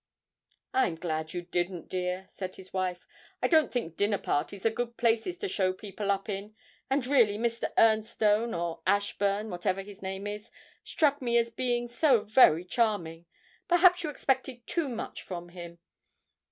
[0.73, 3.05] 'I'm glad you didn't, dear,' said his wife;
[3.43, 6.55] 'I don't think dinner parties are good places to show people up in,
[6.89, 7.71] and really Mr.
[7.77, 10.49] Ernstone, or Ashburn, whatever his name is,
[10.83, 13.27] struck me as being so very charming
[13.67, 15.77] perhaps you expected too much from him.'